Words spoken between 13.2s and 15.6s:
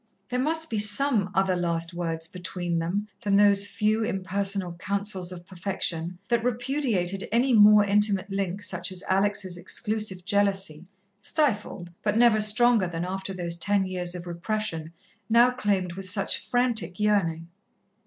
those ten years of repression, now